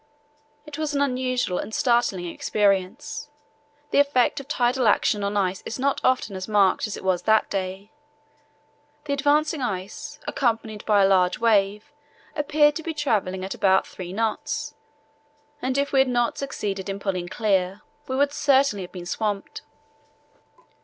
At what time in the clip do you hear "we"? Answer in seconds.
15.93-15.99, 18.07-18.15